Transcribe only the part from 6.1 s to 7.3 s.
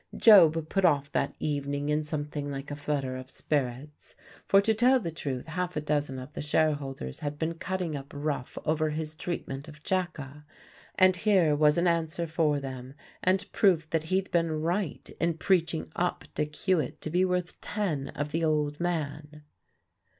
of the shareholders